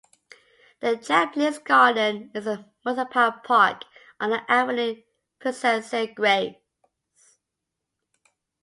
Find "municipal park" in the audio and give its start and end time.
2.83-3.83